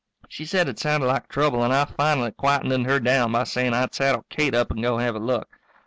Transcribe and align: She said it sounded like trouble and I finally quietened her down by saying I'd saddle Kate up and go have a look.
She 0.27 0.45
said 0.47 0.67
it 0.67 0.79
sounded 0.79 1.05
like 1.05 1.29
trouble 1.29 1.63
and 1.63 1.71
I 1.71 1.85
finally 1.85 2.31
quietened 2.31 2.87
her 2.87 2.99
down 2.99 3.33
by 3.33 3.43
saying 3.43 3.75
I'd 3.75 3.93
saddle 3.93 4.25
Kate 4.31 4.55
up 4.55 4.71
and 4.71 4.81
go 4.81 4.97
have 4.97 5.13
a 5.15 5.19
look. 5.19 5.59